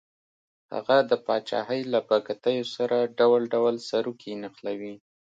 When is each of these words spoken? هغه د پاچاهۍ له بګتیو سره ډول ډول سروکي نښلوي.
هغه 0.73 0.97
د 1.09 1.11
پاچاهۍ 1.25 1.81
له 1.93 1.99
بګتیو 2.09 2.65
سره 2.75 2.97
ډول 3.19 3.41
ډول 3.53 3.75
سروکي 3.89 4.31
نښلوي. 4.41 4.95